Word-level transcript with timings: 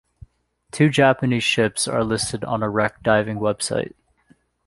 Two 0.71 0.89
Japanese 0.89 1.43
ships 1.43 1.87
are 1.87 2.03
listed 2.03 2.43
on 2.43 2.63
a 2.63 2.69
wreck 2.71 3.03
diving 3.03 3.37
website. 3.37 3.93